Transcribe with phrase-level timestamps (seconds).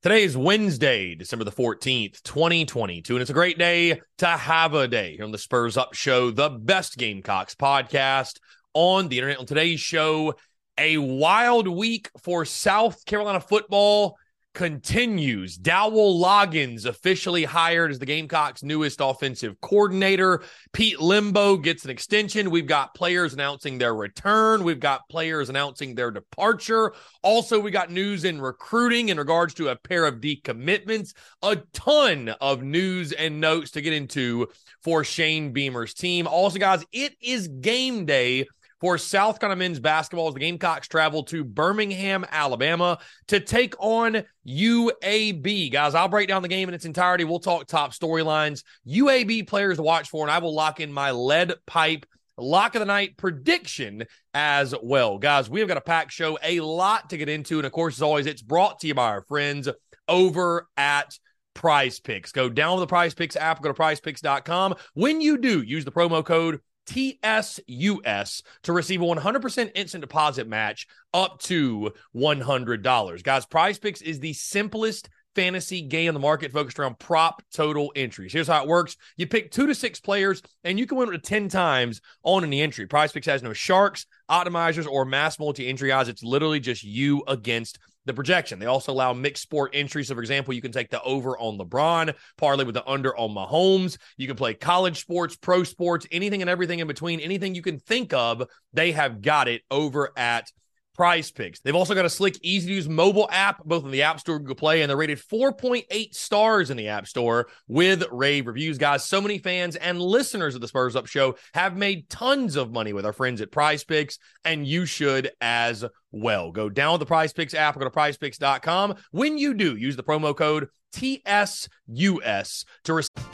[0.00, 4.86] Today is Wednesday, December the 14th, 2022, and it's a great day to have a
[4.86, 8.34] day here on the Spurs Up Show, the best Gamecocks podcast
[8.74, 9.40] on the internet.
[9.40, 10.34] On today's show,
[10.78, 14.16] a wild week for South Carolina football
[14.58, 15.56] continues.
[15.56, 20.42] Dowell Loggains officially hired as the Gamecocks' newest offensive coordinator.
[20.72, 22.50] Pete Lembo gets an extension.
[22.50, 24.64] We've got players announcing their return.
[24.64, 26.92] We've got players announcing their departure.
[27.22, 31.14] Also, we got news in recruiting in regards to a pair of decommitments.
[31.42, 34.48] A ton of news and notes to get into
[34.82, 36.26] for Shane Beamer's team.
[36.26, 38.48] Also, guys, it is game day
[38.80, 44.22] for South Carolina men's basketball as the Gamecocks travel to Birmingham, Alabama to take on
[44.46, 45.72] UAB.
[45.72, 47.24] Guys, I'll break down the game in its entirety.
[47.24, 51.10] We'll talk top storylines, UAB players to watch for, and I will lock in my
[51.10, 52.06] lead pipe
[52.38, 55.18] lock of the night prediction as well.
[55.18, 57.58] Guys, we have got a packed show, a lot to get into.
[57.58, 59.68] And of course, as always, it's brought to you by our friends
[60.06, 61.18] over at
[61.54, 62.32] Prize Picks.
[62.32, 64.76] Go down to the Prize Picks app, go to prizepicks.com.
[64.94, 70.86] When you do, use the promo code TSUS to receive a 100% instant deposit match
[71.12, 73.22] up to $100.
[73.22, 77.92] Guys, Prize Picks is the simplest fantasy game on the market focused around prop total
[77.94, 78.32] entries.
[78.32, 81.14] Here's how it works you pick two to six players, and you can win up
[81.14, 82.86] to 10 times on any entry.
[82.86, 86.08] Prize Picks has no sharks, optimizers, or mass multi entry odds.
[86.08, 88.58] It's literally just you against the projection.
[88.58, 90.08] They also allow mixed sport entries.
[90.08, 93.30] So, for example, you can take the over on LeBron, parlay with the under on
[93.30, 93.98] Mahomes.
[94.16, 97.78] You can play college sports, pro sports, anything and everything in between, anything you can
[97.78, 98.42] think of.
[98.72, 100.50] They have got it over at
[100.98, 101.60] Prize Picks.
[101.60, 104.34] They've also got a slick, easy to use mobile app, both in the App Store
[104.34, 108.78] and Google Play, and they're rated 4.8 stars in the App Store with rave reviews.
[108.78, 112.72] Guys, so many fans and listeners of the Spurs Up Show have made tons of
[112.72, 116.50] money with our friends at Prize Picks, and you should as well.
[116.50, 118.96] Go download the Prize Picks app or go to prizepicks.com.
[119.12, 123.24] When you do, use the promo code TSUS to receive.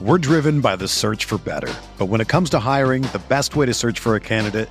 [0.00, 1.72] We're driven by the search for better.
[1.98, 4.70] But when it comes to hiring, the best way to search for a candidate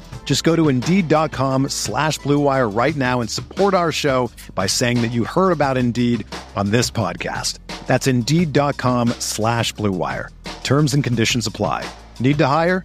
[0.23, 5.11] Just go to Indeed.com slash BlueWire right now and support our show by saying that
[5.11, 7.57] you heard about Indeed on this podcast.
[7.85, 10.29] That's Indeed.com slash BlueWire.
[10.63, 11.85] Terms and conditions apply.
[12.21, 12.81] Need to hire?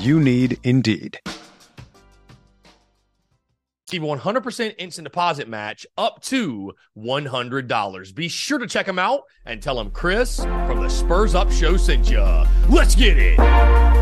[0.00, 1.18] You need Indeed.
[3.88, 8.14] Receive 100% instant deposit match up to $100.
[8.14, 10.36] Be sure to check them out and tell them Chris
[10.66, 12.20] from the Spurs Up Show sent you.
[12.68, 13.99] Let's get it.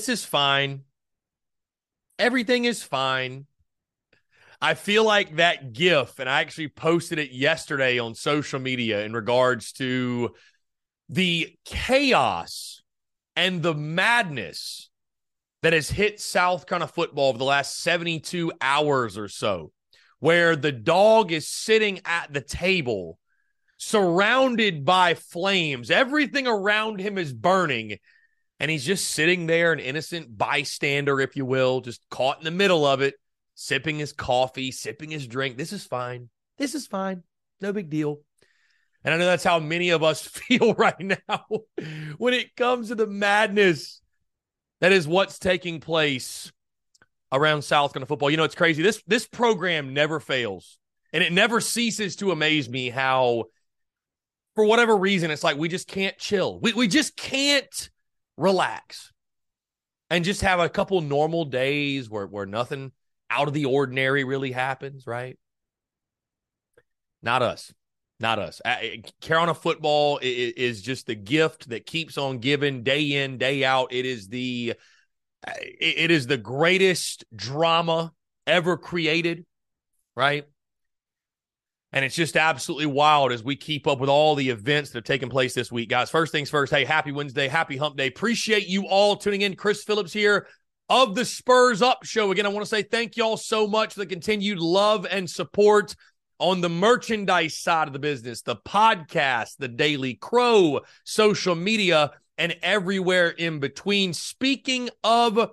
[0.00, 0.84] This is fine.
[2.18, 3.44] Everything is fine.
[4.58, 9.12] I feel like that GIF, and I actually posted it yesterday on social media in
[9.12, 10.30] regards to
[11.10, 12.80] the chaos
[13.36, 14.88] and the madness
[15.60, 19.70] that has hit South Carolina football over the last 72 hours or so,
[20.18, 23.18] where the dog is sitting at the table
[23.76, 25.90] surrounded by flames.
[25.90, 27.98] Everything around him is burning.
[28.60, 32.50] And he's just sitting there, an innocent bystander, if you will, just caught in the
[32.50, 33.14] middle of it,
[33.54, 35.56] sipping his coffee, sipping his drink.
[35.56, 36.28] This is fine.
[36.58, 37.22] This is fine.
[37.62, 38.20] No big deal.
[39.02, 41.46] And I know that's how many of us feel right now
[42.18, 44.02] when it comes to the madness
[44.80, 46.52] that is what's taking place
[47.32, 48.30] around South Carolina football.
[48.30, 48.82] You know, it's crazy.
[48.82, 50.78] This this program never fails,
[51.12, 53.44] and it never ceases to amaze me how,
[54.54, 56.58] for whatever reason, it's like we just can't chill.
[56.60, 57.90] We we just can't
[58.40, 59.12] relax,
[60.08, 62.92] and just have a couple normal days where where nothing
[63.28, 65.06] out of the ordinary really happens.
[65.06, 65.38] Right?
[67.22, 67.72] Not us.
[68.18, 68.60] Not us.
[69.22, 73.94] Carolina football is just the gift that keeps on giving day in, day out.
[73.94, 74.74] It is the
[75.46, 78.12] it is the greatest drama
[78.46, 79.46] ever created,
[80.14, 80.46] right?
[81.92, 85.04] And it's just absolutely wild as we keep up with all the events that have
[85.04, 86.08] taken place this week, guys.
[86.08, 88.06] First things first, hey, happy Wednesday, happy hump day.
[88.06, 89.56] Appreciate you all tuning in.
[89.56, 90.46] Chris Phillips here
[90.88, 92.30] of the Spurs Up Show.
[92.30, 95.96] Again, I want to say thank y'all so much for the continued love and support
[96.38, 102.56] on the merchandise side of the business, the podcast, the Daily Crow, social media, and
[102.62, 104.14] everywhere in between.
[104.14, 105.50] Speaking of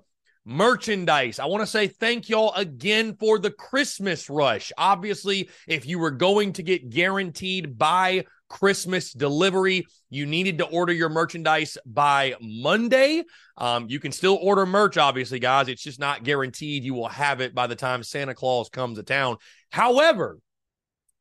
[0.47, 4.71] merchandise, I want to say thank y'all again for the Christmas rush.
[4.77, 9.85] Obviously, if you were going to get guaranteed by Christmas delivery.
[10.09, 13.23] You needed to order your merchandise by Monday.
[13.57, 15.67] Um, you can still order merch, obviously, guys.
[15.67, 19.03] It's just not guaranteed you will have it by the time Santa Claus comes to
[19.03, 19.38] town.
[19.69, 20.39] However,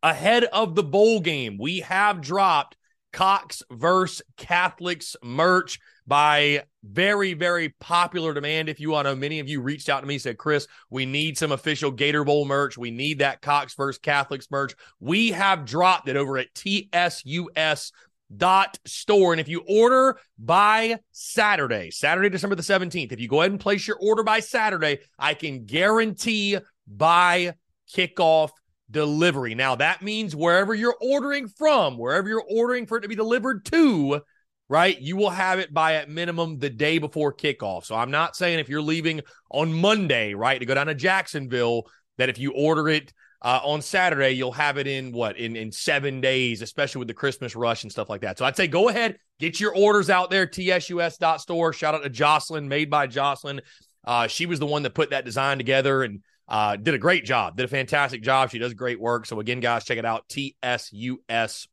[0.02, 2.76] ahead of the bowl game, we have dropped
[3.16, 8.68] Cox versus Catholics merch by very, very popular demand.
[8.68, 11.38] If you want to many of you reached out to me, said, Chris, we need
[11.38, 12.76] some official Gator Bowl merch.
[12.76, 14.74] We need that Cox versus Catholics merch.
[15.00, 17.90] We have dropped it over at TSUS
[18.36, 23.40] dot store and if you order by saturday saturday december the 17th if you go
[23.40, 26.58] ahead and place your order by saturday i can guarantee
[26.88, 27.54] by
[27.94, 28.50] kickoff
[28.91, 29.55] delivery.
[29.55, 33.65] Now, that means wherever you're ordering from, wherever you're ordering for it to be delivered
[33.67, 34.21] to,
[34.69, 37.85] right, you will have it by at minimum the day before kickoff.
[37.85, 41.87] So I'm not saying if you're leaving on Monday, right, to go down to Jacksonville,
[42.19, 43.12] that if you order it
[43.43, 47.15] uh, on Saturday, you'll have it in what in in seven days, especially with the
[47.15, 48.38] Christmas rush and stuff like that.
[48.38, 50.47] So I'd say go ahead, get your orders out there.
[50.47, 51.73] TSUS.store.
[51.73, 53.61] Shout out to Jocelyn, made by Jocelyn.
[54.05, 57.25] Uh, she was the one that put that design together and uh, did a great
[57.25, 58.50] job, did a fantastic job.
[58.50, 59.26] She does great work.
[59.26, 60.28] So again, guys, check it out.
[60.28, 61.66] TSUS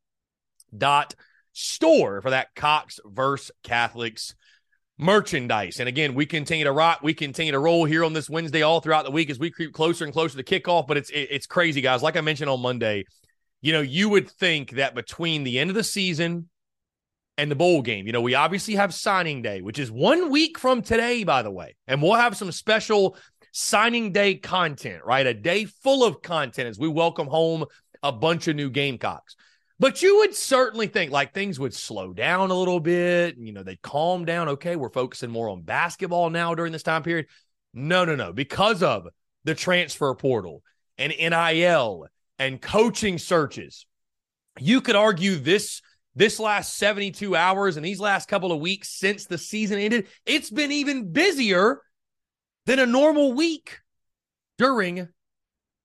[0.76, 1.14] dot
[1.52, 4.34] store for that Cox versus Catholics
[4.98, 5.80] merchandise.
[5.80, 8.80] And again, we continue to rock, we continue to roll here on this Wednesday all
[8.80, 10.86] throughout the week as we creep closer and closer to kickoff.
[10.86, 12.02] But it's it's crazy, guys.
[12.02, 13.04] Like I mentioned on Monday,
[13.60, 16.48] you know, you would think that between the end of the season
[17.36, 20.58] and the bowl game, you know, we obviously have signing day, which is one week
[20.58, 23.16] from today, by the way, and we'll have some special
[23.56, 25.26] signing day content, right?
[25.26, 27.64] A day full of content as we welcome home
[28.02, 29.36] a bunch of new Gamecocks.
[29.78, 33.36] But you would certainly think like things would slow down a little bit.
[33.38, 34.48] You know, they'd calm down.
[34.50, 37.26] Okay, we're focusing more on basketball now during this time period.
[37.72, 38.32] No, no, no.
[38.32, 39.06] Because of
[39.44, 40.62] the transfer portal
[40.98, 42.06] and NIL
[42.40, 43.86] and coaching searches,
[44.58, 45.80] you could argue this
[46.16, 50.50] this last 72 hours and these last couple of weeks since the season ended, it's
[50.50, 51.80] been even busier
[52.66, 53.80] than a normal week
[54.58, 55.08] during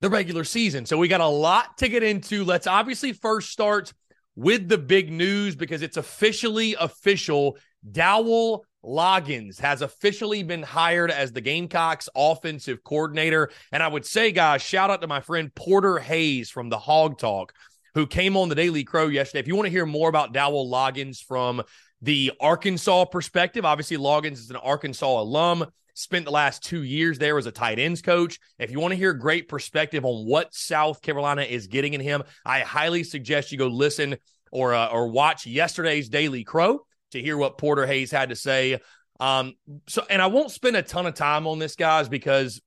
[0.02, 0.86] the regular season.
[0.86, 2.44] So we got a lot to get into.
[2.44, 3.94] Let's obviously first start
[4.36, 7.58] with the big news because it's officially official.
[7.92, 13.50] Dowell Loggains has officially been hired as the Gamecocks offensive coordinator.
[13.74, 17.18] And I would say, guys, shout out to my friend Porter Hayes from the Hog
[17.20, 17.54] Talk,
[17.94, 19.40] who came on the Daily Crow yesterday.
[19.40, 21.62] If you want to hear more about Dowell Loggains from
[22.02, 25.66] the Arkansas perspective, obviously Loggains is an Arkansas alum
[26.00, 28.40] spent the last two years there as a tight ends coach.
[28.58, 32.24] If you want to hear great perspective on what South Carolina is getting in him,
[32.46, 34.16] I highly suggest you go listen
[34.52, 38.80] or uh, or watch yesterday's Daily Crow to hear what Porter Hayes had to say.
[39.20, 39.56] Um,
[39.88, 42.62] so, and I won't spend a ton of time on this, guys, because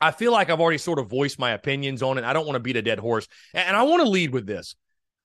[0.00, 2.24] I feel like I've already sort of voiced my opinions on it.
[2.24, 4.76] I don't want to beat a dead horse, and I want to lead with this.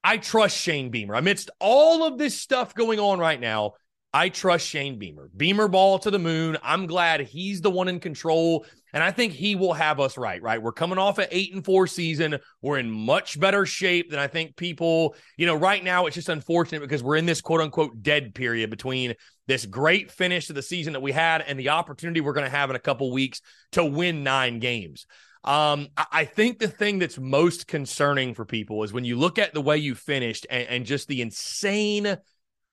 [0.03, 3.73] I trust Shane Beamer amidst all of this stuff going on right now.
[4.13, 5.32] I trust Shane Beamer.
[5.36, 6.58] Beamer ball to the moon.
[6.62, 8.65] I'm glad he's the one in control.
[8.93, 10.62] And I think he will have us right, right?
[10.62, 12.38] We're coming off an eight and four season.
[12.62, 16.29] We're in much better shape than I think people, you know, right now it's just
[16.29, 19.15] unfortunate because we're in this quote unquote dead period between
[19.48, 22.55] this great finish to the season that we had and the opportunity we're going to
[22.55, 23.41] have in a couple weeks
[23.72, 25.08] to win nine games.
[25.43, 29.53] Um, I think the thing that's most concerning for people is when you look at
[29.53, 32.17] the way you finished and, and just the insane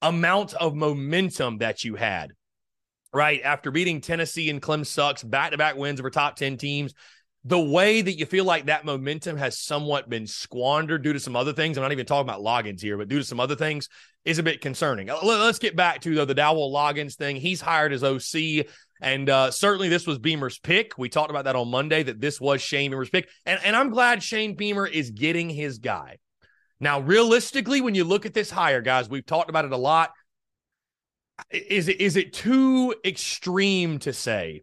[0.03, 2.33] amount of momentum that you had,
[3.13, 3.41] right?
[3.43, 6.95] After beating Tennessee and Clem sucks, back to back wins over top 10 teams,
[7.45, 11.37] the way that you feel like that momentum has somewhat been squandered due to some
[11.37, 11.79] other things.
[11.79, 13.89] I'm not even talking about Loggains here, but due to some other things
[14.27, 15.09] is a bit concerning.
[15.23, 17.37] Let's get back to though the Dowell Loggains thing.
[17.37, 18.67] He's hired as OC.
[19.01, 20.99] And uh, certainly this was Beamer's pick.
[20.99, 23.29] We talked about that on Monday that this was Shane Beamer's pick.
[23.47, 26.19] And, and I'm glad Shane Beamer is getting his guy.
[26.81, 30.13] Now, realistically, when you look at this hire, guys, we've talked about it a lot.
[31.51, 34.63] Is it is it too extreme to say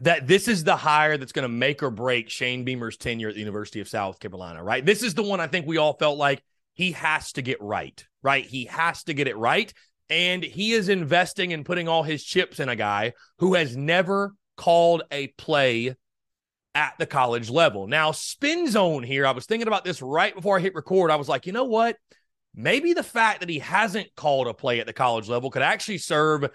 [0.00, 3.34] that this is the hire that's going to make or break Shane Beamer's tenure at
[3.34, 4.84] the University of South Carolina, right?
[4.84, 6.42] This is the one I think we all felt like
[6.74, 8.44] he has to get right, right?
[8.44, 9.72] He has to get it right.
[10.08, 14.34] And he is investing and putting all his chips in a guy who has never
[14.56, 15.94] called a play
[16.74, 17.86] at the college level.
[17.86, 21.10] Now, spin zone here, I was thinking about this right before I hit record.
[21.10, 21.96] I was like, you know what?
[22.54, 25.98] Maybe the fact that he hasn't called a play at the college level could actually
[25.98, 26.48] serve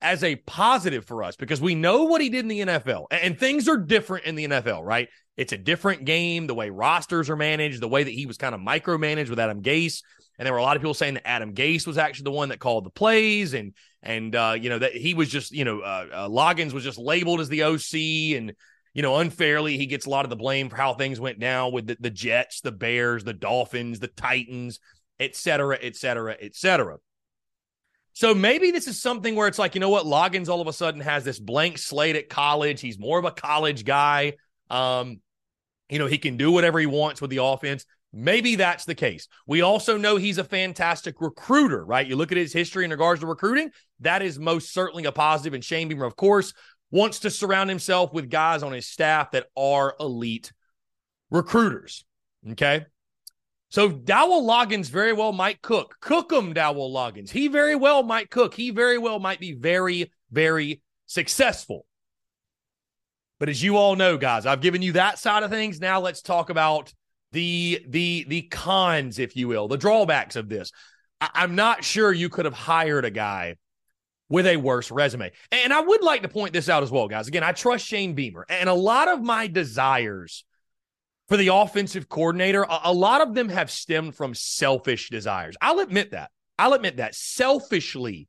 [0.00, 3.38] as a positive for us because we know what he did in the NFL and
[3.38, 5.08] things are different in the NFL, right?
[5.36, 8.54] It's a different game, the way rosters are managed, the way that he was kind
[8.54, 10.02] of micromanaged with Adam Gase.
[10.38, 12.50] And there were a lot of people saying that Adam Gase was actually the one
[12.50, 15.80] that called the plays and, and, uh, you know, that he was just, you know,
[15.80, 18.52] uh, uh, Loggains was just labeled as the OC and,
[18.98, 21.70] you know, unfairly, he gets a lot of the blame for how things went down
[21.70, 24.80] with the, the Jets, the Bears, the Dolphins, the Titans,
[25.20, 26.96] et cetera, et cetera, et cetera.
[28.14, 30.72] So maybe this is something where it's like, you know what, Loggains all of a
[30.72, 32.80] sudden has this blank slate at college.
[32.80, 34.32] He's more of a college guy.
[34.68, 35.20] Um,
[35.88, 37.84] you know, he can do whatever he wants with the offense.
[38.12, 39.28] Maybe that's the case.
[39.46, 42.04] We also know he's a fantastic recruiter, right?
[42.04, 45.54] You look at his history in regards to recruiting, that is most certainly a positive.
[45.54, 46.52] And Shane Beamer, of course,
[46.90, 50.52] wants to surround himself with guys on his staff that are elite
[51.30, 52.04] recruiters.
[52.50, 52.86] Okay.
[53.70, 55.96] So Dowell Loggains very well might cook.
[56.00, 57.30] Cook him, Dowell Loggains.
[57.30, 58.54] He very well might cook.
[58.54, 61.84] He very well might be very, very successful.
[63.38, 65.80] But as you all know, guys, I've given you that side of things.
[65.80, 66.92] Now let's talk about
[67.32, 70.72] the the the cons, if you will, the drawbacks of this.
[71.20, 73.56] I, I'm not sure you could have hired a guy
[74.28, 75.30] with a worse resume.
[75.50, 77.28] And I would like to point this out as well, guys.
[77.28, 80.44] Again, I trust Shane Beamer, and a lot of my desires
[81.28, 85.56] for the offensive coordinator, a, lot of them have stemmed from selfish desires.
[85.60, 86.30] I'll admit that.
[86.58, 87.14] I'll admit that.
[87.14, 88.28] Selfishly,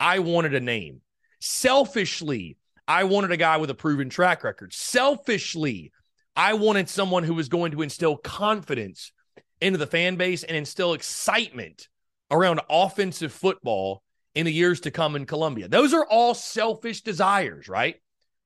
[0.00, 1.02] I wanted a name.
[1.40, 2.56] Selfishly,
[2.88, 4.72] I wanted a guy with a proven track record.
[4.72, 5.92] Selfishly,
[6.34, 9.12] I wanted someone who was going to instill confidence
[9.60, 11.88] into the fan base and instill excitement
[12.30, 14.02] around offensive football
[14.34, 15.68] in the years to come in Columbia.
[15.68, 17.96] Those are all selfish desires, right?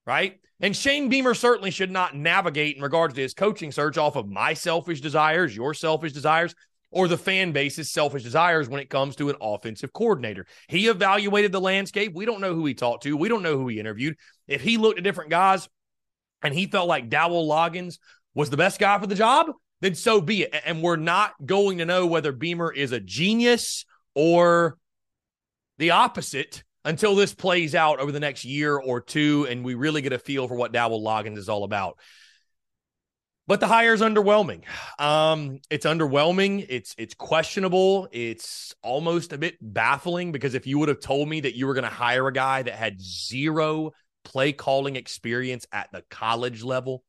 [0.06, 0.40] Right?
[0.60, 4.28] And Shane Beamer certainly should not navigate in regards to his coaching search off of
[4.28, 6.54] my selfish desires, your selfish desires,
[6.90, 10.46] or the fan base's selfish desires when it comes to an offensive coordinator.
[10.68, 12.14] He evaluated the landscape.
[12.14, 13.16] We don't know who he talked to.
[13.16, 14.16] We don't know who he interviewed.
[14.48, 15.68] If he looked at different guys
[16.42, 17.98] and he felt like Dowell Loggains
[18.34, 19.50] was the best guy for the job,
[19.82, 20.54] then so be it.
[20.64, 24.78] And we're not going to know whether Beamer is a genius or
[25.78, 30.02] the opposite until this plays out over the next year or two and we really
[30.02, 31.98] get a feel for what Dowell Loggains is all about.
[33.48, 34.62] But the hire is underwhelming.
[34.98, 36.66] Um, it's underwhelming.
[36.68, 38.08] It's it's questionable.
[38.10, 41.74] It's almost a bit baffling because if you would have told me that you were
[41.74, 43.92] going to hire a guy that had zero
[44.24, 47.04] play calling experience at the college level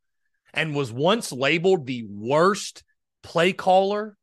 [0.53, 2.83] and was once labeled the worst
[3.24, 4.15] play caller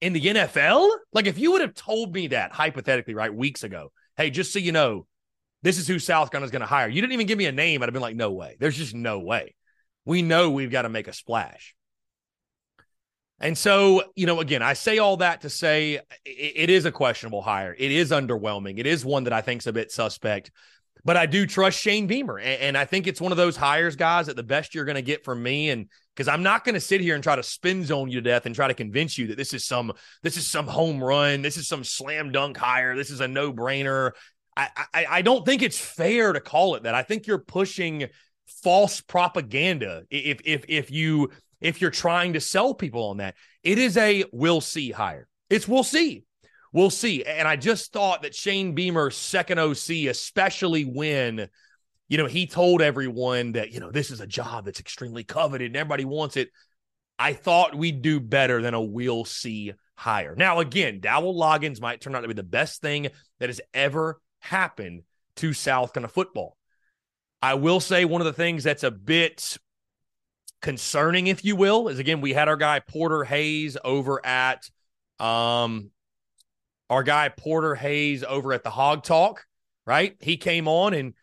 [0.00, 3.92] in the NFL, like if you would have told me that hypothetically, right, weeks ago,
[4.16, 5.06] hey, just so you know,
[5.62, 6.88] this is who South is going to hire.
[6.88, 7.82] You didn't even give me a name.
[7.82, 8.56] I'd have been like, no way.
[8.60, 9.54] There's just no way.
[10.04, 11.74] We know we've got to make a splash.
[13.40, 16.92] And so, you know, again, I say all that to say it, it is a
[16.92, 17.74] questionable hire.
[17.76, 18.78] It is underwhelming.
[18.78, 20.50] It is one that I think is a bit suspect.
[21.04, 22.38] But I do trust Shane Beamer.
[22.38, 24.96] And, and I think it's one of those hires, guys, that the best you're going
[24.96, 25.70] to get from me.
[25.70, 28.28] And because I'm not going to sit here and try to spin zone you to
[28.28, 31.42] death and try to convince you that this is some this is some home run,
[31.42, 34.12] this is some slam dunk hire, this is a no brainer.
[34.56, 36.94] I, I I don't think it's fair to call it that.
[36.94, 38.08] I think you're pushing
[38.62, 43.34] false propaganda if if if you if you're trying to sell people on that.
[43.62, 45.28] It is a we'll see hire.
[45.50, 46.24] It's we'll see.
[46.72, 47.24] We'll see.
[47.24, 51.48] And I just thought that Shane Beamer's second OC, especially when
[52.08, 55.66] you know, he told everyone that, you know, this is a job that's extremely coveted
[55.66, 56.48] and everybody wants it.
[57.18, 60.34] I thought we'd do better than a we'll see hire.
[60.34, 63.08] Now, again, Dowell Loggains might turn out to be the best thing
[63.40, 65.02] that has ever happened
[65.36, 66.56] to South Carolina football.
[67.42, 69.58] I will say one of the things that's a bit
[70.62, 74.68] concerning, if you will, is again, we had our guy Porter Hayes over at
[75.20, 75.90] um
[76.90, 79.46] our guy Porter Hayes over at the Hog Talk,
[79.86, 80.16] right?
[80.20, 81.14] He came on and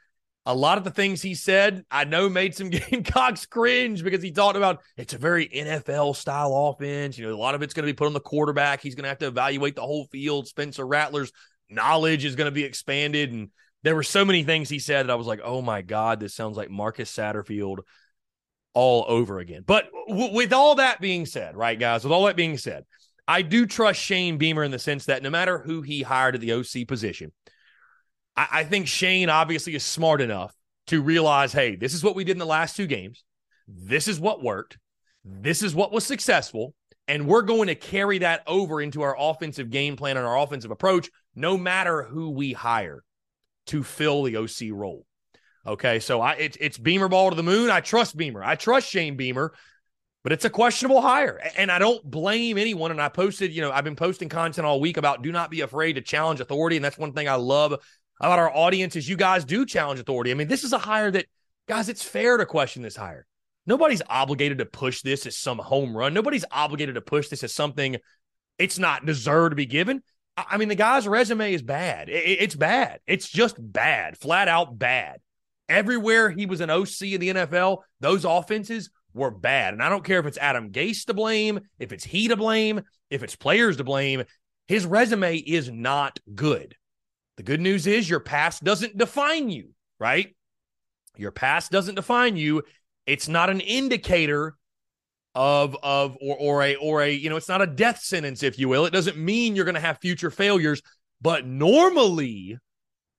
[0.46, 4.32] a lot of the things he said, I know made some Gamecocks cringe because he
[4.32, 7.18] talked about it's a very NFL style offense.
[7.18, 8.82] You know, a lot of it's going to be put on the quarterback.
[8.82, 10.48] He's going to have to evaluate the whole field.
[10.48, 11.32] Spencer Rattler's
[11.70, 13.32] knowledge is going to be expanded.
[13.32, 13.50] And
[13.82, 16.36] there were so many things he said that I was like, oh my God, this
[16.36, 17.80] sounds like Marcus Satterfield
[18.74, 19.64] all over again.
[19.66, 22.86] But w- with all that being said, right, guys, with all that being said,
[23.28, 26.42] I do trust Shane Beamer in the sense that no matter who he hired at
[26.42, 27.32] the OC position,
[28.36, 30.56] I, I think Shane obviously is smart enough
[30.88, 33.24] to realize, hey, this is what we did in the last two games.
[33.68, 34.78] This is what worked.
[35.24, 36.76] This is what was successful.
[37.08, 40.72] And we're going to carry that over into our offensive game plan and our offensive
[40.72, 43.04] approach, no matter who we hire
[43.68, 45.06] to fill the OC role.
[45.68, 47.72] Okay, so I it's it's Beamer ball to the moon.
[47.72, 48.44] I trust Beamer.
[48.44, 49.54] I trust Shane Beamer,
[50.26, 51.40] but it's a questionable hire.
[51.56, 52.90] And I don't blame anyone.
[52.90, 55.62] And I posted, you know, I've been posting content all week about do not be
[55.62, 56.78] afraid to challenge authority.
[56.78, 57.74] And that's one thing I love
[58.20, 60.32] about our audience is you guys do challenge authority.
[60.32, 61.28] I mean, this is a hire that,
[61.68, 63.28] guys, it's fair to question this hire.
[63.68, 66.16] Nobody's obligated to push this as some home run.
[66.16, 67.98] Nobody's obligated to push this as something
[68.58, 70.02] it's not deserved to be given.
[70.36, 72.10] I mean, the guy's resume is bad.
[72.10, 73.00] It's bad.
[73.06, 75.20] It's just bad, flat out bad.
[75.70, 79.74] Everywhere he was an OC in the NFL, those offenses were bad.
[79.74, 82.82] And I don't care if it's Adam Gase to blame, if it's he to blame,
[83.10, 84.24] if it's players to blame.
[84.68, 86.76] His resume is not good.
[87.38, 89.70] The good news is your past doesn't define you,
[90.00, 90.36] right?
[91.18, 92.64] Your past doesn't define you.
[93.06, 94.56] It's not an indicator
[95.34, 98.58] of of or or a or a you know it's not a death sentence if
[98.58, 98.86] you will.
[98.86, 100.82] It doesn't mean you're going to have future failures,
[101.22, 102.58] but normally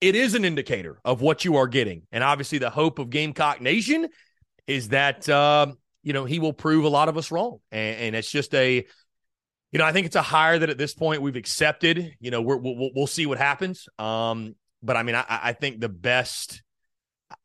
[0.01, 2.03] it is an indicator of what you are getting.
[2.13, 4.09] And obviously the hope of Gamecock Nation
[4.67, 5.73] is that uh,
[6.07, 7.59] you know he will prove a lot of us wrong.
[7.73, 8.87] And, and, it's just a
[9.73, 12.15] you know I think it's a hire that at this point we've accepted.
[12.21, 13.89] You know we're, we'll we'll see what happens.
[13.99, 16.63] Um, but I mean I, I think the best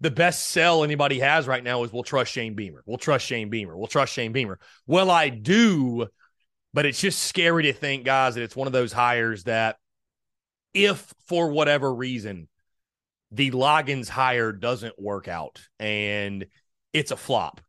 [0.00, 2.82] the best sell anybody has right now is we'll trust Shane Beamer.
[2.86, 3.76] We'll trust Shane Beamer.
[3.76, 4.58] We'll trust Shane Beamer.
[4.86, 6.06] Well, I do,
[6.72, 9.76] but it's just scary to think, guys, that it's one of those hires that
[10.72, 12.48] if for whatever reason
[13.30, 16.46] the Loggains hire doesn't work out and
[16.98, 17.60] it's a flop.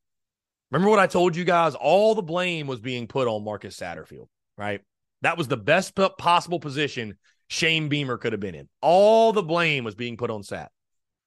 [0.72, 1.76] Remember what I told you guys?
[1.76, 4.28] All the blame was being put on Marcus Satterfield,
[4.58, 4.82] right?
[5.22, 8.70] That was the best possible position Shane Beamer could have been in.
[8.82, 10.72] All the blame was being put on Sat.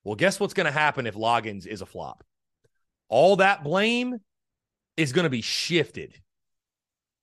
[0.05, 2.25] Well, guess what's going to happen if Loggains is a flop?
[3.09, 4.19] All that blame
[4.97, 6.15] is going to be shifted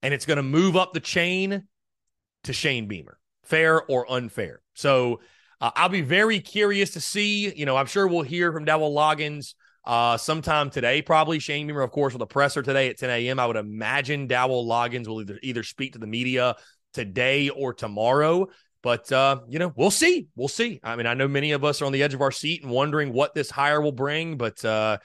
[0.02, 1.64] and it's going to move up the chain
[2.44, 4.62] to Shane Beamer, fair or unfair.
[4.74, 5.20] So
[5.60, 7.52] uh, I'll be very curious to see.
[7.54, 11.38] You know, I'm sure we'll hear from Dowell Loggains uh, sometime today, probably.
[11.38, 13.38] Shane Beamer, of course, with a presser today at 10 a.m.
[13.38, 16.56] I would imagine Dowell Loggains will either, either speak to the media
[16.92, 18.48] today or tomorrow.
[18.82, 20.28] But uh, you know, we'll see.
[20.36, 20.80] We'll see.
[20.82, 22.70] I mean, I know many of us are on the edge of our seat and
[22.70, 24.98] wondering what this hire will bring, but uh,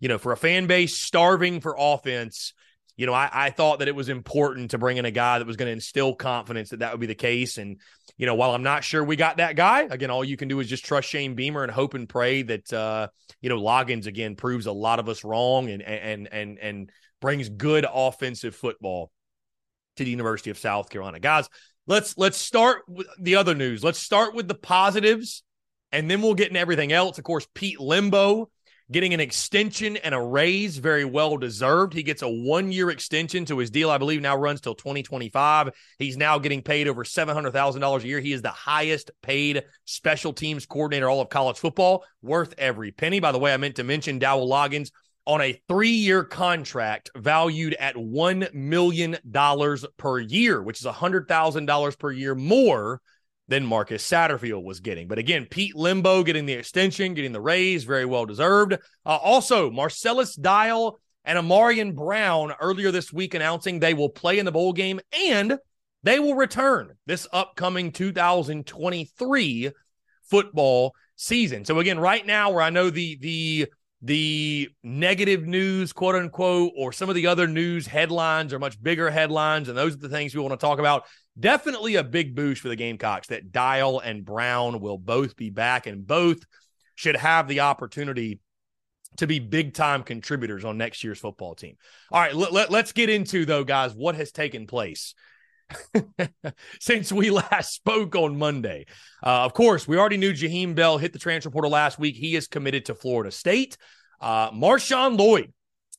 [0.00, 2.54] you know, for a fan base starving for offense,
[2.98, 5.46] you know, I, I thought that it was important to bring in a guy that
[5.46, 7.56] was going to instill confidence that that would be the case.
[7.56, 7.80] And
[8.18, 10.60] you know, while I'm not sure we got that guy, again, all you can do
[10.60, 13.08] is just trust Shane Beamer and hope and pray that uh,
[13.40, 17.48] you know Loggains again proves a lot of us wrong and and and and brings
[17.48, 19.10] good offensive football
[19.96, 21.48] to the University of South Carolina, guys
[21.88, 23.82] let's let's start with the other news.
[23.82, 25.42] Let's start with the positives,
[25.90, 27.18] and then we'll get into everything else.
[27.18, 28.46] Of course, Pete Lembo
[28.90, 31.92] getting an extension and a raise, very well deserved.
[31.92, 35.70] He gets a one year extension to his deal, I believe now runs till 2025.
[35.98, 38.20] He's now getting paid over $700,000 a year.
[38.20, 43.20] He is the highest paid special teams coordinator all of college football, worth every penny.
[43.20, 44.90] By the way, I meant to mention Dowell Loggains
[45.26, 49.18] on a three year contract valued at $1 million
[49.98, 53.02] per year, which is $100,000 per year more
[53.48, 55.08] than Marcus Satterfield was getting.
[55.08, 58.74] But again, Pete Lembo getting the extension, getting the raise, very well deserved.
[58.74, 58.78] Uh,
[59.16, 64.52] also, Marcellus Dial and Ahmarean Brown earlier this week announcing they will play in the
[64.52, 65.58] bowl game and
[66.02, 69.70] they will return this upcoming 2023
[70.30, 71.64] football season.
[71.64, 73.66] So again, right now where I know the the
[74.00, 79.10] the negative news, quote unquote, or some of the other news headlines are much bigger
[79.10, 81.04] headlines, and those are the things we want to talk about.
[81.38, 85.86] Definitely a big boost for the Gamecocks that Dial and Brown will both be back,
[85.86, 86.40] and both
[86.94, 88.40] should have the opportunity
[89.18, 91.76] to be big time contributors on next year's football team.
[92.10, 95.14] All right, let, let, let's get into, though, guys, what has taken place.
[96.80, 98.86] since we last spoke on Monday.
[99.22, 102.16] Uh, of course, we already knew Jaheim Bell hit the transfer portal last week.
[102.16, 103.76] He is committed to Florida State.
[104.20, 105.52] Uh, Marshawn Lloyd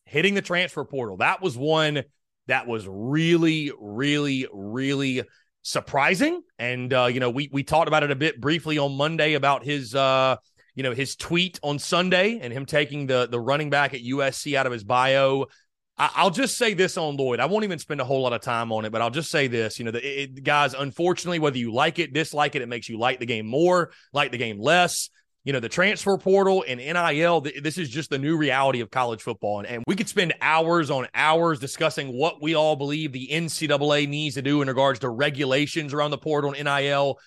[0.06, 1.18] hitting the transfer portal.
[1.18, 2.04] That was one
[2.50, 5.24] that was really, really, really
[5.62, 6.42] surprising.
[6.60, 9.64] And uh, you know, we we talked about it a bit briefly on Monday about
[9.64, 10.36] his uh,
[10.76, 14.56] you know, his tweet on Sunday and him taking the the running back at USC
[14.56, 15.48] out of his bio
[16.00, 17.42] I, will just say this on Lloyd.
[17.42, 19.48] I won't even spend a whole lot of time on it, but I'll just say
[19.48, 19.80] this.
[19.80, 22.98] You know, the, it, guys, unfortunately, whether you like it, dislike it, it makes you
[22.98, 25.10] like the game more, like the game less.
[25.46, 29.22] You know, the transfer portal and NIL, this is just the new reality of college
[29.22, 29.60] football.
[29.60, 34.08] And, and we could spend hours on hours discussing what we all believe the NCAA
[34.10, 37.20] needs to do in regards to regulations around the portal and NIL.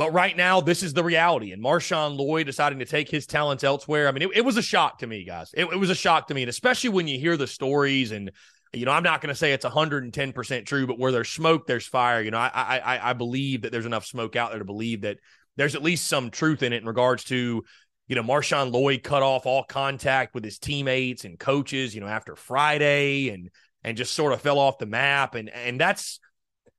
[0.00, 1.52] But right now, this is the reality.
[1.52, 4.08] And Marshawn Lloyd deciding to take his talents elsewhere.
[4.08, 5.50] I mean, it, it was a shock to me, guys.
[5.52, 6.42] It, it, was a shock to me.
[6.42, 8.30] And especially when you hear the stories and,
[8.72, 11.86] you know, I'm not going to say it's 110% true, but where there's smoke, there's
[11.86, 12.22] fire.
[12.22, 15.18] You know, I, I, I believe that there's enough smoke out there to believe that
[15.56, 17.64] there's at least some truth in it in regards to,
[18.08, 22.08] you know, Marshawn Lloyd cut off all contact with his teammates and coaches, you know,
[22.08, 23.50] after Friday and,
[23.84, 25.34] and just sort of fell off the map.
[25.34, 26.20] And, and that's,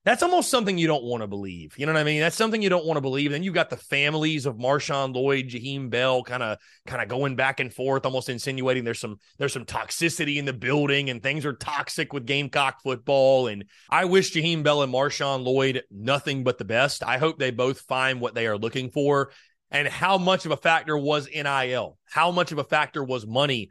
[0.03, 1.77] that's almost something you don't want to believe.
[1.77, 2.21] You know what I mean?
[2.21, 3.31] That's something you don't want to believe.
[3.31, 7.35] Then you've got the families of Marshawn Lloyd, Jaheim Bell, kind of kind of going
[7.35, 11.45] back and forth, almost insinuating there's some there's some toxicity in the building and things
[11.45, 13.47] are toxic with Gamecock football.
[13.47, 17.03] And I wish Jaheim Bell and Marshawn Lloyd nothing but the best.
[17.03, 19.31] I hope they both find what they are looking for.
[19.69, 21.97] And how much of a factor was NIL?
[22.05, 23.69] How much of a factor was money?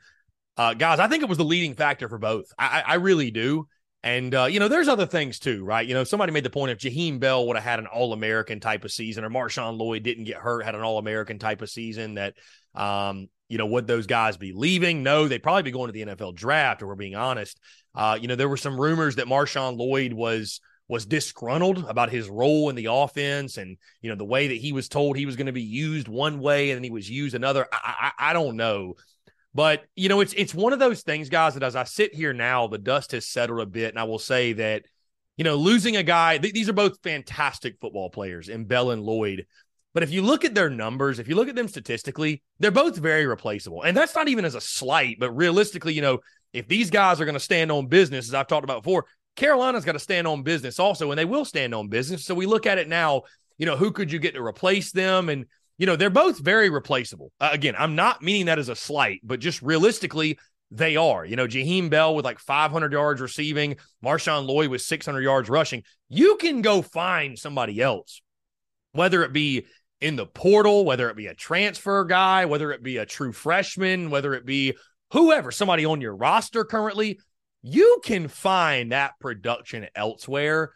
[0.57, 2.47] Uh, guys, I think it was the leading factor for both.
[2.59, 3.67] I, I really do.
[4.03, 5.87] And uh, you know, there's other things too, right?
[5.87, 8.59] You know, somebody made the point if Jaheim Bell would have had an All American
[8.59, 11.69] type of season, or Marshawn Lloyd didn't get hurt, had an All American type of
[11.69, 12.35] season, that
[12.75, 15.03] um, you know, would those guys be leaving?
[15.03, 16.83] No, they'd probably be going to the NFL draft.
[16.83, 17.61] Or we're being honest.
[17.95, 22.29] Uh, you know, there were some rumors that Marshawn Lloyd was was disgruntled about his
[22.29, 25.37] role in the offense and you know the way that he was told he was
[25.37, 27.67] going to be used one way and then he was used another.
[27.73, 28.95] I, I, I don't know.
[29.55, 32.33] But you know, it's it's one of those things, guys, that as I sit here
[32.33, 34.85] now, the dust has settled a bit, and I will say that,
[35.37, 39.03] you know, losing a guy, th- these are both fantastic football players in Bell and
[39.03, 39.47] Lloyd.
[39.93, 42.97] But if you look at their numbers, if you look at them statistically, they're both
[42.97, 43.83] very replaceable.
[43.83, 46.21] And that's not even as a slight, but realistically, you know,
[46.53, 49.85] if these guys are going to stand on business, as I've talked about before, Carolina's
[49.85, 52.25] got to stand on business also, and they will stand on business.
[52.25, 53.23] So we look at it now,
[53.59, 55.29] you know, who could you get to replace them?
[55.29, 55.47] And
[55.81, 57.33] you know, they're both very replaceable.
[57.41, 60.39] Uh, again, I'm not meaning that as a slight, but just realistically,
[60.71, 61.25] they are.
[61.25, 65.83] You know, Jaheim Bell with like 500 yards receiving, Marshawn Lloyd with 600 yards rushing.
[66.11, 68.21] You can go find somebody else,
[68.93, 69.65] whether it be
[70.03, 74.11] in the portal, whether it be a transfer guy, whether it be a true freshman,
[74.11, 74.75] whether it be
[75.15, 77.19] whoever, somebody on your roster currently.
[77.63, 80.73] You can find that production elsewhere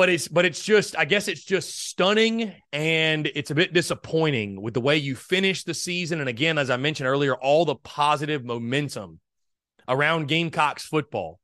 [0.00, 4.62] but it's but it's just I guess it's just stunning and it's a bit disappointing
[4.62, 6.20] with the way you finish the season.
[6.20, 9.20] And again as I mentioned earlier all the positive momentum
[9.86, 11.38] around Gamecocks football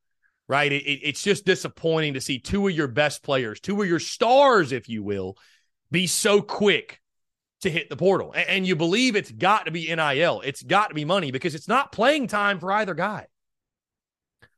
[0.48, 0.72] right?
[0.72, 3.98] It, it, it's just disappointing to see two of your best players two of your
[3.98, 5.36] stars if you will
[5.90, 7.02] be so quick
[7.60, 8.32] to hit the portal.
[8.32, 11.54] And, and you believe it's got to be NIL it's got to be money because
[11.54, 13.26] it's not playing time for either guy.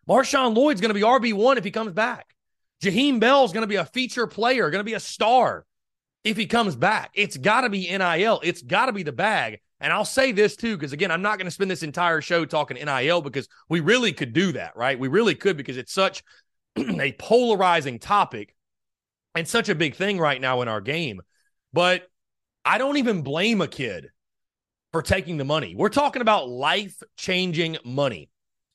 [0.09, 2.37] Marshawn Lloyd's going to be RB1 if he comes back
[2.83, 5.67] Jaheim Bell is going to be a feature player, going to be a star
[6.25, 7.11] if he comes back.
[7.15, 8.41] It's got to be NIL.
[8.43, 9.61] It's got to be the bag.
[9.81, 12.45] And I'll say this too, because again, I'm not going to spend this entire show
[12.45, 14.99] talking NIL because we really could do that, right?
[14.99, 16.23] We really could because it's such
[16.77, 18.55] a polarizing topic
[19.35, 21.21] and such a big thing right now in our game.
[21.73, 22.09] But
[22.65, 24.09] I don't even blame a kid
[24.93, 25.75] for taking the money.
[25.77, 28.31] We're talking about life changing money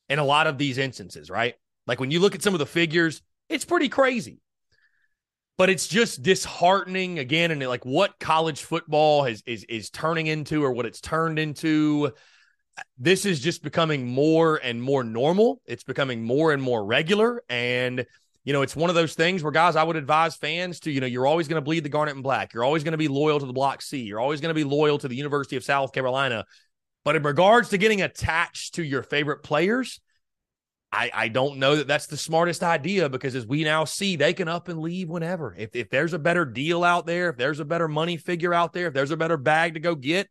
[0.10, 1.56] in a lot of these instances, right?
[1.86, 4.39] Like when you look at some of the figures, it's pretty crazy.
[5.58, 10.63] But it's just disheartening again, and like what college football has is is turning into,
[10.63, 12.12] or what it's turned into.
[12.97, 15.62] This is just becoming more and more normal.
[15.67, 18.03] It's becoming more and more regular, and
[18.45, 20.99] you know, it's one of those things where guys, I would advise fans to, you
[20.99, 22.53] know, you're always going to bleed the garnet and black.
[22.53, 24.01] You're always going to be loyal to the Block C.
[24.01, 26.45] You're always going to be loyal to the University of South Carolina.
[27.06, 30.01] But in regards to getting attached to your favorite players,
[30.93, 34.32] I, I don't know that that's the smartest idea because as we now see, they
[34.32, 35.56] can up and leave whenever.
[35.58, 38.73] If, if there's a better deal out there, if there's a better money figure out
[38.73, 40.29] there, if there's a better bag to go get,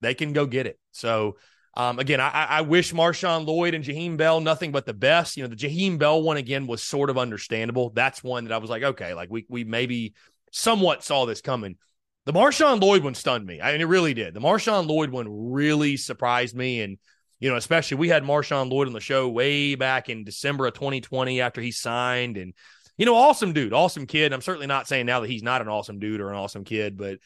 [0.00, 0.78] they can go get it.
[0.92, 1.36] So,
[1.76, 5.36] um, again, I, I wish Marshawn Lloyd and Jaheim Bell nothing but the best.
[5.36, 7.90] You know, the Jaheim Bell one again was sort of understandable.
[7.90, 10.14] That's one that I was like, okay, like we we maybe
[10.52, 11.76] somewhat saw this coming.
[12.24, 13.60] The Marshawn Lloyd one stunned me.
[13.60, 14.32] I mean, it really did.
[14.32, 16.80] The Marshawn Lloyd one really surprised me.
[16.80, 16.98] And
[17.42, 20.74] you know, especially we had Marshawn Lloyd on the show way back in December of
[20.74, 22.36] 2020 after he signed.
[22.36, 22.54] And,
[22.96, 24.32] you know, awesome dude, awesome kid.
[24.32, 26.96] I'm certainly not saying now that he's not an awesome dude or an awesome kid,
[26.96, 27.18] but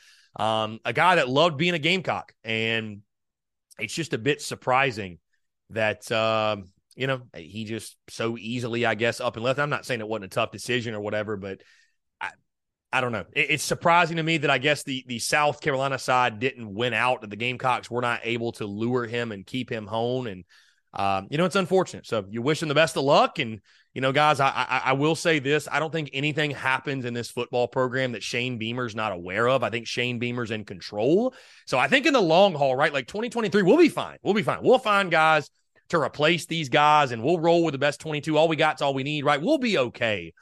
[0.43, 2.33] um, a guy that loved being a Gamecock.
[2.45, 3.03] And
[3.79, 5.19] it's just a bit surprising
[5.69, 6.57] that, uh,
[6.95, 9.59] you know, he just so easily, I guess, up and left.
[9.59, 11.61] I'm not saying it wasn't a tough decision or whatever, but
[12.93, 13.25] I don't know.
[13.33, 17.29] it's surprising to me that I guess the the South Carolina side didn't win out,
[17.29, 20.27] the Gamecocks were not able to lure him and keep him home.
[20.27, 20.45] And
[20.97, 22.07] um, you know, it's unfortunate.
[22.07, 23.39] So you wish him the best of luck.
[23.39, 23.61] And,
[23.93, 25.69] you know, guys, I, I, I will say this.
[25.71, 29.63] I don't think anything happens in this football program that Shane Beamer's not aware of.
[29.63, 31.35] I think Shane Beamer's in control.
[31.67, 34.17] So I think in the long haul, right, like 2023, we'll be fine.
[34.23, 34.63] We'll be fine.
[34.63, 35.51] We'll find guys
[35.91, 38.37] to replace these guys and we'll roll with the best 22.
[38.37, 39.41] All we got's all we need, right?
[39.41, 40.33] We'll be okay.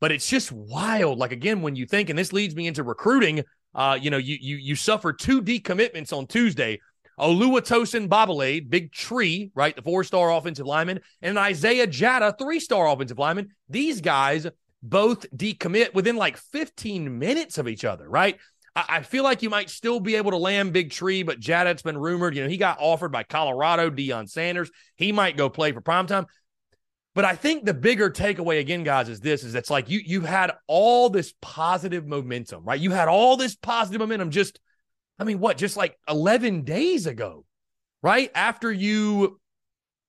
[0.00, 1.18] But it's just wild.
[1.18, 4.36] Like again, when you think, and this leads me into recruiting, uh, you know, you
[4.40, 6.80] you you suffer two decommitments on Tuesday.
[7.18, 9.74] Oluwatosin Babalade, big tree, right?
[9.74, 13.50] The four star offensive lineman, and Isaiah Jatta, three star offensive lineman.
[13.68, 14.46] These guys
[14.82, 18.38] both decommit within like 15 minutes of each other, right?
[18.76, 21.98] I, feel like you might still be able to land Big Tree, but Jatta's been
[21.98, 22.36] rumored.
[22.36, 24.70] You know, he got offered by Colorado, Deion Sanders.
[24.94, 26.26] He might go play for primetime.
[27.14, 30.20] But I think the bigger takeaway again, guys, is this: is it's like you you
[30.20, 32.78] had all this positive momentum, right?
[32.78, 34.60] You had all this positive momentum just,
[35.18, 37.44] I mean, what, just like 11 days ago,
[38.02, 38.30] right?
[38.34, 39.40] After you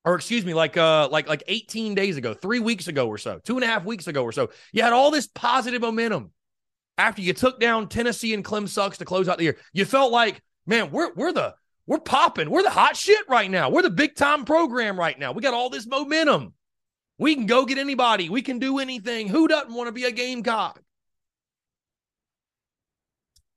[0.06, 3.40] or excuse me, like uh like like 18 days ago, three weeks ago or so,
[3.40, 6.32] two and a half weeks ago or so, you had all this positive momentum
[6.98, 9.58] after you took down Tennessee and Clem Sucks to close out the year.
[9.74, 13.70] You felt like, man, we're we're the we're popping, we're the hot shit right now.
[13.70, 15.32] We're the big time program right now.
[15.32, 16.54] We got all this momentum.
[17.20, 18.30] We can go get anybody.
[18.30, 19.28] We can do anything.
[19.28, 20.82] Who doesn't want to be a Gamecock?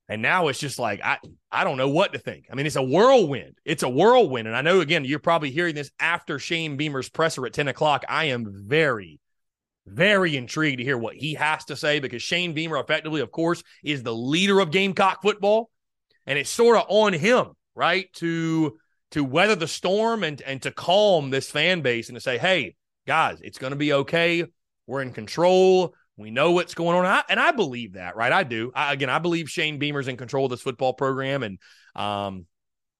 [0.08, 1.18] And now it's just like I
[1.50, 2.46] I don't know what to think.
[2.50, 3.56] I mean, it's a whirlwind.
[3.64, 4.48] It's a whirlwind.
[4.48, 8.04] And I know again, you're probably hearing this after Shane Beamer's presser at 10 o'clock.
[8.08, 9.20] I am very,
[9.86, 13.62] very intrigued to hear what he has to say because Shane Beamer, effectively, of course,
[13.84, 15.70] is the leader of Gamecock football.
[16.26, 18.12] And it's sort of on him, right?
[18.14, 18.76] To
[19.12, 22.74] to weather the storm and and to calm this fan base and to say, hey,
[23.06, 24.44] guys, it's going to be okay.
[24.86, 25.94] We're in control.
[26.16, 27.06] We know what's going on.
[27.06, 28.32] I, and I believe that, right?
[28.32, 28.70] I do.
[28.74, 31.42] I, again, I believe Shane Beamer's in control of this football program.
[31.42, 31.58] And,
[31.96, 32.46] um,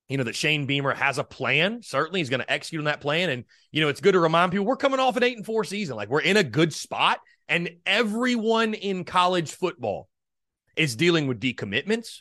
[0.09, 1.83] you know, that Shane Beamer has a plan.
[1.83, 3.31] Certainly he's going to execute on that plan.
[3.31, 5.65] And, you know, it's good to remind people we're coming off an eight and four
[5.65, 5.97] season.
[5.97, 7.21] Like we're in a good spot.
[7.49, 10.09] And everyone in college football
[10.77, 12.21] is dealing with decommitments.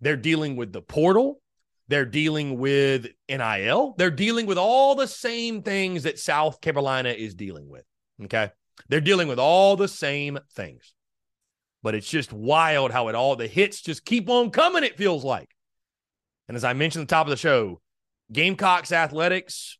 [0.00, 1.40] They're dealing with the portal.
[1.88, 3.94] They're dealing with NIL.
[3.98, 7.84] They're dealing with all the same things that South Carolina is dealing with.
[8.24, 8.50] Okay.
[8.88, 10.94] They're dealing with all the same things.
[11.82, 15.22] But it's just wild how it all, the hits just keep on coming, it feels
[15.22, 15.50] like.
[16.48, 17.80] And as I mentioned at the top of the show,
[18.32, 19.78] Gamecocks athletics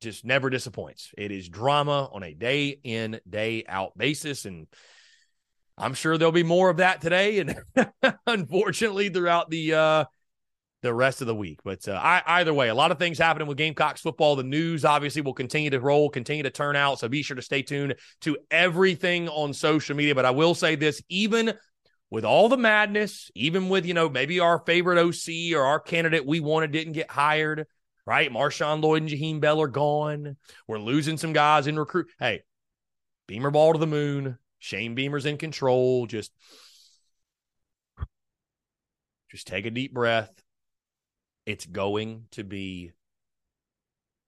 [0.00, 1.12] just never disappoints.
[1.16, 4.44] It is drama on a day in, day out basis.
[4.44, 4.66] And
[5.78, 7.40] I'm sure there'll be more of that today.
[7.40, 7.56] And
[8.26, 10.04] unfortunately, throughout the uh,
[10.82, 11.60] the rest of the week.
[11.64, 14.36] But uh, I, either way, a lot of things happening with Gamecocks football.
[14.36, 16.98] The news obviously will continue to roll, continue to turn out.
[16.98, 20.14] So be sure to stay tuned to everything on social media.
[20.14, 21.54] But I will say this even
[22.10, 26.26] with all the madness, even with, you know, maybe our favorite OC or our candidate
[26.26, 27.66] we wanted didn't get hired,
[28.06, 28.32] right?
[28.32, 30.36] Marshawn Lloyd and Jaheim Bell are gone.
[30.66, 32.10] We're losing some guys in recruit.
[32.18, 32.42] Hey,
[33.28, 34.38] Beamer ball to the moon.
[34.58, 36.06] Shane Beamer's in control.
[36.06, 36.32] Just,
[39.30, 40.30] just take a deep breath
[41.46, 42.92] it's going to be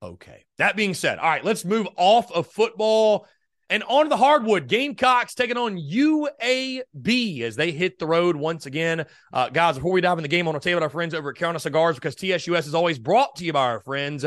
[0.02, 0.44] okay.
[0.58, 3.26] That being said, all right, let's move off of football
[3.70, 4.68] and on to the hardwood.
[4.68, 9.06] Gamecocks taking on UAB as they hit the road once again.
[9.32, 10.90] Uh, guys, before we dive in the game, I want to tell you about our
[10.90, 14.26] friends over at Carolina Cigars because TSUS is always brought to you by our friends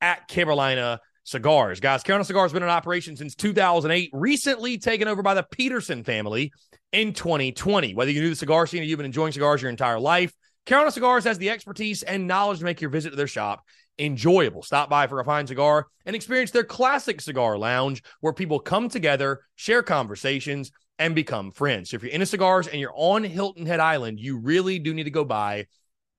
[0.00, 1.80] at Carolina Cigars.
[1.80, 6.04] Guys, Carolina Cigars has been in operation since 2008, recently taken over by the Peterson
[6.04, 6.52] family
[6.92, 7.94] in 2020.
[7.94, 10.92] Whether you knew the cigar scene or you've been enjoying cigars your entire life, Carolina
[10.92, 13.64] Cigars has the expertise and knowledge to make your visit to their shop
[13.98, 14.62] enjoyable.
[14.62, 18.88] Stop by for a fine cigar and experience their classic cigar lounge where people come
[18.88, 21.90] together, share conversations, and become friends.
[21.90, 25.04] So if you're into cigars and you're on Hilton Head Island, you really do need
[25.04, 25.66] to go by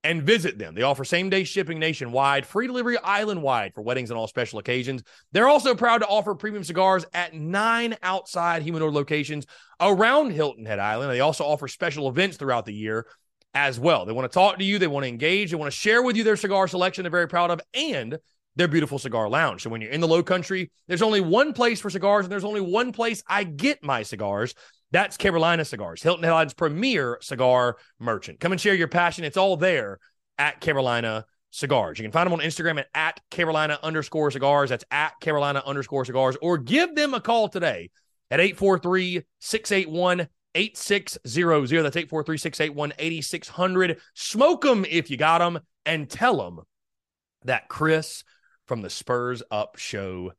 [0.03, 0.75] and visit them.
[0.75, 4.59] They offer same day shipping nationwide, free delivery island wide for weddings and all special
[4.59, 5.01] occasions.
[5.31, 9.45] They're also proud to offer premium cigars at nine outside humidor locations
[9.79, 11.11] around Hilton Head Island.
[11.11, 13.07] They also offer special events throughout the year
[13.53, 14.05] as well.
[14.05, 16.15] They want to talk to you, they want to engage, they want to share with
[16.15, 18.17] you their cigar selection they're very proud of and
[18.55, 19.63] their beautiful cigar lounge.
[19.63, 22.43] So when you're in the low country, there's only one place for cigars and there's
[22.43, 24.53] only one place I get my cigars.
[24.91, 28.39] That's Carolina Cigars, Hilton Head's premier cigar merchant.
[28.39, 29.23] Come and share your passion.
[29.23, 29.99] It's all there
[30.37, 31.97] at Carolina Cigars.
[31.97, 34.69] You can find them on Instagram at, at Carolina underscore cigars.
[34.69, 36.37] That's at Carolina underscore cigars.
[36.41, 37.89] Or give them a call today
[38.29, 41.83] at 843 681 8600.
[41.83, 43.99] That's 843 681 8600.
[44.13, 46.61] Smoke them if you got them and tell them
[47.45, 48.23] that Chris
[48.67, 50.33] from the Spurs Up Show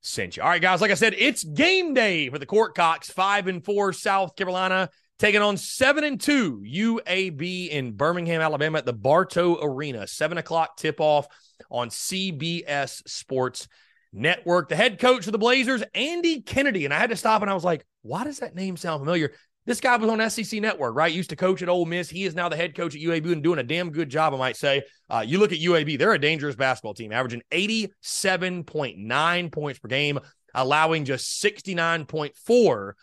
[0.00, 0.42] sent you.
[0.42, 3.64] All right, guys, like I said, it's game day for the Court Cocks, five and
[3.64, 9.58] four South Carolina taking on seven and two UAB in Birmingham, Alabama at the Bartow
[9.62, 10.06] Arena.
[10.06, 11.26] Seven o'clock tip off
[11.70, 13.68] on CBS Sports
[14.12, 14.68] Network.
[14.68, 17.54] The head coach of the Blazers, Andy Kennedy, and I had to stop and I
[17.54, 19.32] was like, why does that name sound familiar?
[19.66, 21.12] This guy was on SEC Network, right?
[21.12, 22.08] Used to coach at Ole Miss.
[22.08, 24.38] He is now the head coach at UAB and doing a damn good job, I
[24.38, 24.82] might say.
[25.10, 29.80] Uh, you look at UAB; they're a dangerous basketball team, averaging eighty-seven point nine points
[29.80, 30.20] per game,
[30.54, 32.94] allowing just sixty-nine point four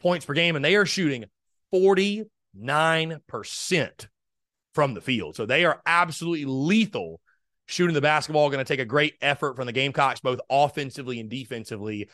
[0.00, 1.24] points per game, and they are shooting
[1.72, 4.06] 49%
[4.74, 5.36] from the field.
[5.36, 7.20] So they are absolutely lethal
[7.66, 8.50] shooting the basketball.
[8.50, 12.08] Going to take a great effort from the Gamecocks, both offensively and defensively,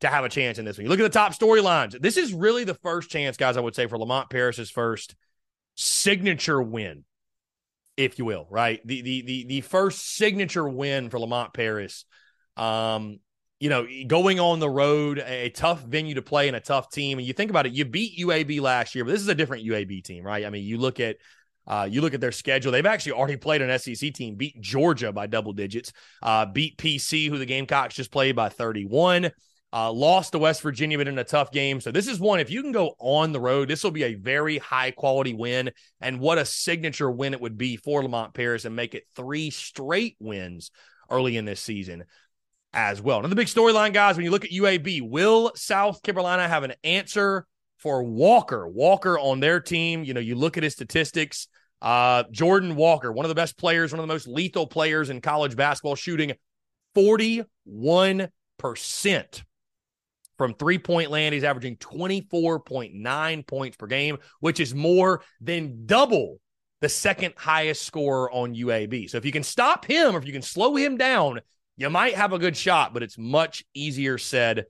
[0.00, 0.84] to have a chance in this one.
[0.84, 2.00] You look at the top storylines.
[2.00, 5.14] This is really the first chance, guys, I would say, for Lamont Paris's first
[5.76, 7.04] signature win,
[7.96, 8.80] if you will, right?
[8.86, 12.04] The the the the first signature win for Lamont Paris.
[12.56, 13.20] Um,
[13.60, 17.18] you know, going on the road, a tough venue to play and a tough team.
[17.18, 19.66] And you think about it, you beat UAB last year, but this is a different
[19.66, 20.46] UAB team, right?
[20.46, 21.16] I mean, you look at
[21.66, 22.72] uh, you look at their schedule.
[22.72, 27.28] They've actually already played an SEC team, beat Georgia by double digits, uh, beat PC,
[27.28, 29.30] who the Gamecocks just played by 31,
[29.72, 31.80] uh, lost to West Virginia, but in a tough game.
[31.80, 34.14] So this is one, if you can go on the road, this will be a
[34.14, 35.70] very high quality win.
[36.00, 39.50] And what a signature win it would be for Lamont Paris and make it three
[39.50, 40.70] straight wins
[41.08, 42.04] early in this season
[42.72, 43.18] as well.
[43.18, 47.46] Another big storyline, guys, when you look at UAB, will South Carolina have an answer
[47.78, 48.66] for Walker?
[48.66, 51.48] Walker on their team, you know, you look at his statistics.
[51.82, 55.20] Uh, Jordan Walker, one of the best players, one of the most lethal players in
[55.20, 56.32] college basketball, shooting
[56.94, 58.26] 41%
[60.40, 61.34] from three point land.
[61.34, 66.40] He's averaging 24.9 points per game, which is more than double
[66.80, 69.10] the second highest scorer on UAB.
[69.10, 71.40] So if you can stop him or if you can slow him down,
[71.76, 74.64] you might have a good shot, but it's much easier said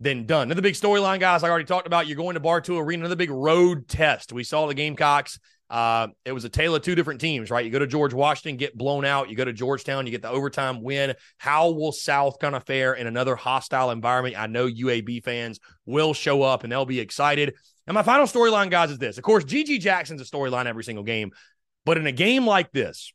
[0.00, 0.48] than done.
[0.48, 2.06] Another big storyline, guys, I already talked about.
[2.06, 4.34] You're going to Bartow Arena, another big road test.
[4.34, 5.38] We saw the Gamecocks.
[5.70, 7.64] Uh, it was a tale of two different teams, right?
[7.64, 9.30] You go to George Washington, get blown out.
[9.30, 11.14] You go to Georgetown, you get the overtime win.
[11.38, 14.36] How will South kind of fare in another hostile environment?
[14.36, 17.54] I know UAB fans will show up and they'll be excited.
[17.86, 19.16] And my final storyline, guys, is this.
[19.16, 21.30] Of course, GG Jackson's a storyline every single game.
[21.84, 23.12] But in a game like this,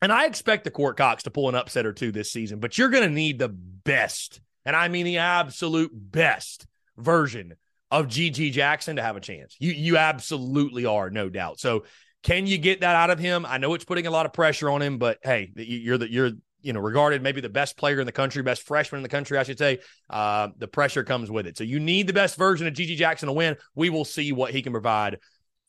[0.00, 2.78] and I expect the Court Cox to pull an upset or two this season, but
[2.78, 6.66] you're going to need the best, and I mean the absolute best
[6.96, 7.54] version
[7.92, 9.54] of GG Jackson to have a chance.
[9.60, 11.60] You you absolutely are, no doubt.
[11.60, 11.84] So
[12.22, 13.44] can you get that out of him?
[13.46, 16.30] I know it's putting a lot of pressure on him, but hey, you're the you're
[16.62, 19.36] you know regarded maybe the best player in the country, best freshman in the country,
[19.36, 19.80] I should say.
[20.08, 21.58] Uh, the pressure comes with it.
[21.58, 23.56] So you need the best version of GG Jackson to win.
[23.74, 25.18] We will see what he can provide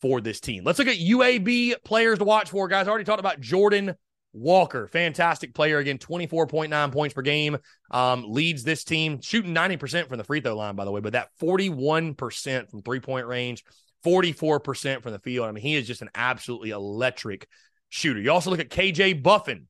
[0.00, 0.64] for this team.
[0.64, 2.88] Let's look at UAB players to watch for, guys.
[2.88, 3.96] I already talked about Jordan
[4.34, 7.56] Walker, fantastic player again, 24.9 points per game.
[7.90, 11.12] Um, leads this team, shooting 90% from the free throw line, by the way, but
[11.12, 13.64] that 41% from three point range,
[14.04, 15.48] 44% from the field.
[15.48, 17.46] I mean, he is just an absolutely electric
[17.88, 18.20] shooter.
[18.20, 19.68] You also look at KJ Buffen,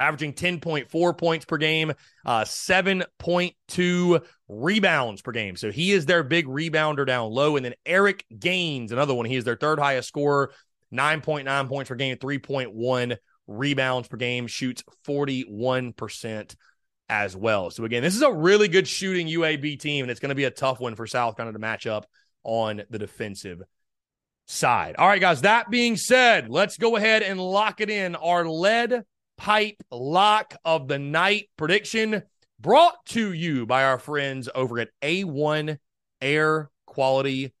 [0.00, 1.92] averaging 10.4 points per game,
[2.24, 5.54] uh, 7.2 rebounds per game.
[5.54, 7.54] So he is their big rebounder down low.
[7.54, 10.52] And then Eric Gaines, another one, he is their third highest scorer,
[10.92, 16.56] 9.9 points per game, 3.1 rebounds per game, shoots 41%
[17.08, 17.70] as well.
[17.70, 20.44] So, again, this is a really good shooting UAB team, and it's going to be
[20.44, 22.06] a tough one for South Carolina to match up
[22.42, 23.62] on the defensive
[24.46, 24.96] side.
[24.96, 28.16] All right, guys, that being said, let's go ahead and lock it in.
[28.16, 29.04] Our lead
[29.36, 32.22] pipe lock of the night prediction
[32.58, 35.78] brought to you by our friends over at A1
[36.20, 37.52] Air Quality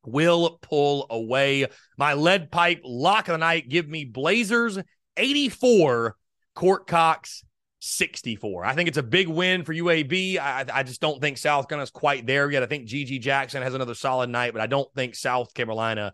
[0.05, 1.67] will pull away.
[1.97, 3.69] My lead pipe lock of the night.
[3.69, 4.77] Give me Blazers
[5.15, 6.15] 84,
[6.55, 7.43] Court Cox
[7.85, 8.63] 64.
[8.63, 10.39] I think it's a big win for UAB.
[10.39, 12.63] I, I just don't think South Carolina's quite there yet.
[12.63, 16.13] I think GG Jackson has another solid night, but I don't think South Carolina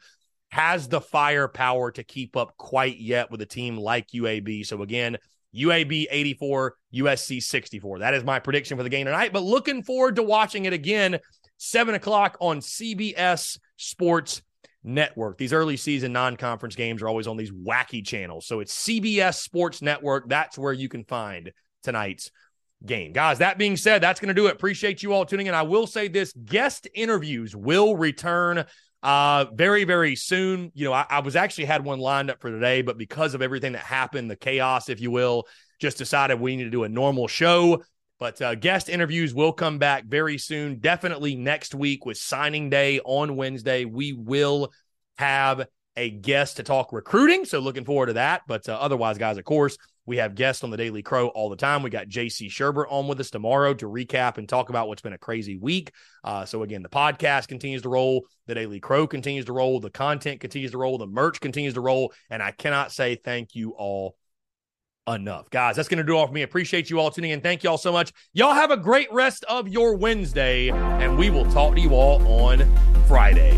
[0.49, 4.65] has the firepower to keep up quite yet with a team like UAB.
[4.65, 5.17] So again,
[5.55, 7.99] UAB 84, USC 64.
[7.99, 9.32] That is my prediction for the game tonight.
[9.32, 11.20] But looking forward to watching it again,
[11.57, 14.41] seven o'clock on CBS Sports
[14.84, 15.38] Network.
[15.38, 18.47] These early season non conference games are always on these wacky channels.
[18.47, 20.30] So it's CBS Sports Network.
[20.30, 21.51] That's where you can find
[21.84, 22.32] tonight's
[22.86, 23.11] game.
[23.11, 24.53] Guys, that being said, that's going to do it.
[24.53, 25.53] Appreciate you all tuning in.
[25.53, 28.65] I will say this guest interviews will return
[29.01, 32.51] uh very very soon you know I, I, was actually had one lined up for
[32.51, 35.45] today but because of everything that happened the chaos if you will
[35.80, 37.82] just decided we need to do a normal show
[38.20, 42.99] but uh, guest interviews will come back very soon definitely next week with signing day
[43.05, 44.72] on wednesday we will
[45.17, 49.38] have a guest to talk recruiting so looking forward to that but uh, otherwise guys
[49.38, 49.78] of course
[50.09, 51.84] we have guests on the Daily Crow all the time.
[51.84, 55.13] We got JC Shurburtt on with us tomorrow to recap and talk about what's been
[55.13, 55.91] a crazy week.
[56.24, 58.26] Uh, so, again, the podcast continues to roll.
[58.47, 59.80] The Daily Crow continues to roll.
[59.80, 60.97] The content continues to roll.
[60.97, 62.11] The merch continues to roll.
[62.32, 64.15] And I cannot say thank you all
[65.07, 65.49] enough.
[65.49, 66.41] Guys, that's going to do all for me.
[66.43, 67.41] Appreciate you all tuning in.
[67.41, 68.11] Thank you all so much.
[68.33, 72.25] Y'all have a great rest of your Wednesday, and we will talk to you all
[72.27, 72.65] on
[73.07, 73.57] Friday.